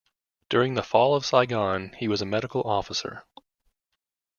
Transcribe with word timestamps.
During 0.49 0.73
the 0.73 0.81
Fall 0.81 1.13
of 1.15 1.27
Saigon, 1.27 1.93
he 1.99 2.07
was 2.07 2.23
a 2.23 2.25
Medical 2.25 2.63
Officer. 2.63 3.23